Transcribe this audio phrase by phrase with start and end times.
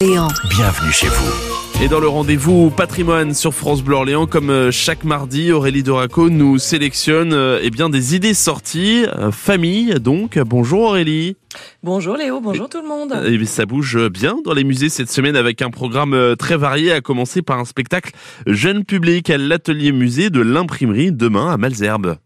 [0.00, 0.28] Orléans.
[0.48, 1.82] Bienvenue chez vous.
[1.82, 6.30] Et dans le rendez-vous patrimoine sur France Bleu Orléans, comme euh, chaque mardi, Aurélie Doraco
[6.30, 10.38] nous sélectionne euh, eh bien des idées sorties, euh, famille donc.
[10.38, 11.36] Bonjour Aurélie.
[11.82, 13.12] Bonjour Léo, bonjour tout le monde.
[13.26, 17.00] Et ça bouge bien dans les musées cette semaine avec un programme très varié, à
[17.00, 18.12] commencer par un spectacle
[18.46, 22.18] jeune public à l'atelier musée de l'imprimerie demain à Malzerbe.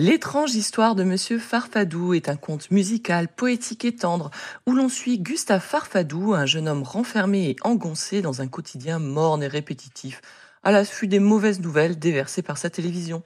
[0.00, 4.30] L'étrange histoire de Monsieur Farfadou est un conte musical, poétique et tendre,
[4.64, 9.42] où l'on suit Gustave Farfadou, un jeune homme renfermé et engoncé dans un quotidien morne
[9.42, 10.20] et répétitif,
[10.62, 13.24] à l'affût des mauvaises nouvelles déversées par sa télévision.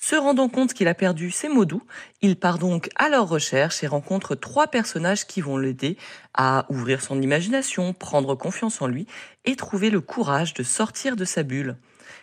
[0.00, 1.82] Se rendant compte qu'il a perdu ses mots doux,
[2.22, 5.96] il part donc à leur recherche et rencontre trois personnages qui vont l'aider
[6.34, 9.08] à ouvrir son imagination, prendre confiance en lui
[9.44, 11.76] et trouver le courage de sortir de sa bulle.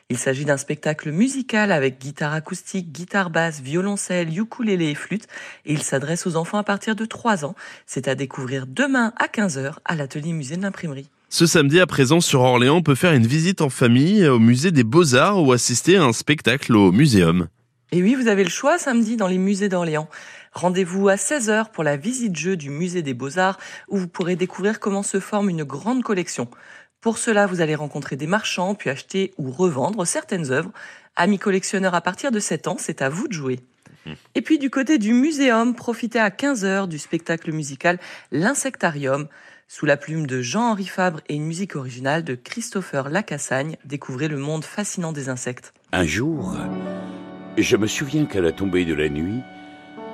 [0.10, 5.28] Il s'agit d'un spectacle musical avec guitare acoustique, guitare basse, violoncelle, ukulélé et flûte
[5.66, 7.56] et il s'adresse aux enfants à partir de 3 ans.
[7.86, 11.10] C'est à découvrir demain à 15h à l'atelier musée de l'imprimerie.
[11.30, 14.72] Ce samedi à présent sur Orléans, on peut faire une visite en famille au musée
[14.72, 17.48] des Beaux-Arts ou assister à un spectacle au muséum.
[17.92, 20.10] Et oui, vous avez le choix samedi dans les musées d'Orléans.
[20.54, 24.80] Rendez-vous à 16h pour la visite jeu du musée des Beaux-Arts où vous pourrez découvrir
[24.80, 26.48] comment se forme une grande collection.
[27.04, 30.72] Pour cela, vous allez rencontrer des marchands, puis acheter ou revendre certaines œuvres.
[31.18, 33.60] Amis collectionneurs à partir de 7 ans, c'est à vous de jouer.
[34.36, 38.00] Et puis du côté du muséum, profitez à 15h du spectacle musical
[38.32, 39.28] L'Insectarium.
[39.68, 44.38] Sous la plume de Jean-Henri Fabre et une musique originale de Christopher Lacassagne, découvrez le
[44.38, 45.74] monde fascinant des insectes.
[45.92, 46.56] Un jour,
[47.58, 49.42] je me souviens qu'à la tombée de la nuit,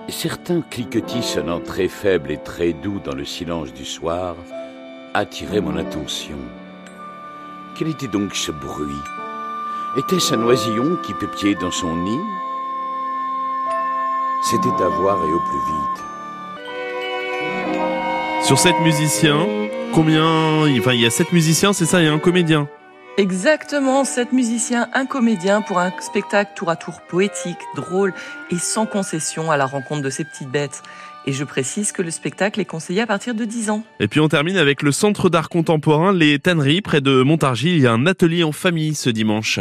[0.07, 4.35] certains cliquetis sonnant très faibles et très doux dans le silence du soir
[5.13, 6.39] attiraient mon attention.
[7.80, 9.02] Quel était donc ce bruit?
[9.95, 12.19] Était-ce un oisillon qui peupliait dans son nid?
[14.44, 16.03] C'était à voir et au plus vite.
[18.44, 19.47] Sur sept musiciens,
[19.94, 22.67] combien Enfin, il y a sept musiciens, c'est ça, et un comédien?
[23.20, 28.14] Exactement, sept musiciens, un comédien pour un spectacle tour à tour poétique, drôle
[28.50, 30.81] et sans concession à la rencontre de ces petites bêtes.
[31.25, 33.84] Et je précise que le spectacle est conseillé à partir de 10 ans.
[34.00, 37.75] Et puis on termine avec le Centre d'art contemporain Les Tanneries près de Montargis.
[37.75, 39.59] Il y a un atelier en famille ce dimanche.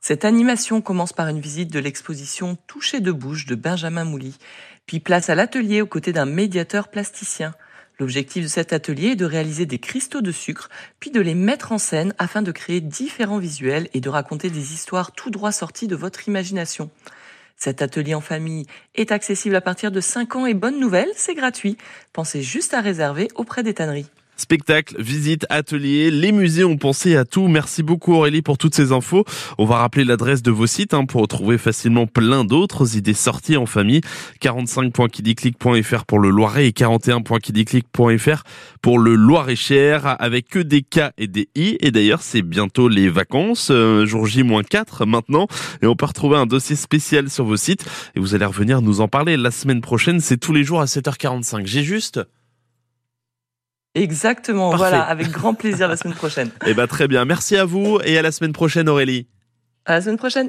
[0.00, 4.36] Cette animation commence par une visite de l'exposition Toucher de bouche de Benjamin Mouly,
[4.86, 7.54] puis place à l'atelier aux côtés d'un médiateur plasticien.
[8.02, 11.70] L'objectif de cet atelier est de réaliser des cristaux de sucre, puis de les mettre
[11.70, 15.86] en scène afin de créer différents visuels et de raconter des histoires tout droit sorties
[15.86, 16.90] de votre imagination.
[17.56, 21.36] Cet atelier en famille est accessible à partir de 5 ans et bonne nouvelle, c'est
[21.36, 21.78] gratuit.
[22.12, 24.10] Pensez juste à réserver auprès des tanneries.
[24.36, 27.48] Spectacle, visite, atelier, les musées ont pensé à tout.
[27.48, 29.24] Merci beaucoup Aurélie pour toutes ces infos.
[29.58, 33.56] On va rappeler l'adresse de vos sites hein, pour retrouver facilement plein d'autres idées sorties
[33.56, 34.00] en famille.
[34.40, 38.42] 45.kidiclic.fr pour le Loiret et 41.kidiclic.fr
[38.80, 41.76] pour le Loir-et-Cher avec que des K et des I.
[41.80, 45.46] Et d'ailleurs, c'est bientôt les vacances, euh, jour J-4 maintenant.
[45.82, 47.84] Et on peut retrouver un dossier spécial sur vos sites.
[48.16, 50.20] Et vous allez revenir nous en parler la semaine prochaine.
[50.20, 51.66] C'est tous les jours à 7h45.
[51.66, 52.20] J'ai juste...
[53.94, 54.88] Exactement, Parfait.
[54.88, 56.50] voilà, avec grand plaisir la semaine prochaine.
[56.66, 57.24] Eh ben très bien.
[57.24, 59.26] Merci à vous et à la semaine prochaine Aurélie.
[59.84, 60.48] À la semaine prochaine.